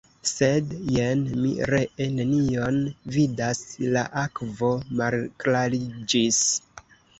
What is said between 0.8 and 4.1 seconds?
jen, mi ree nenion vidas, la